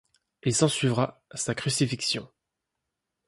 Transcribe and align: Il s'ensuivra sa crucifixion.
Il 0.41 0.55
s'ensuivra 0.55 1.21
sa 1.35 1.53
crucifixion. 1.53 2.27